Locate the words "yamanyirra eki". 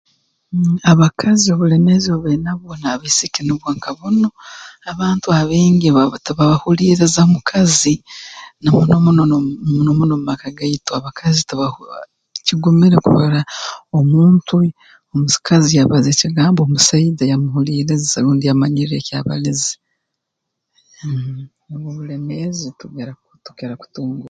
18.49-19.13